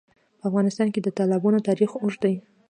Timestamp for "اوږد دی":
2.01-2.35